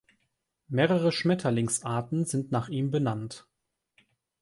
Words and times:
Mehrere 0.67 1.11
Schmetterlingsarten 1.11 2.25
sind 2.25 2.51
nach 2.51 2.69
ihm 2.69 2.89
benannt. 2.89 3.45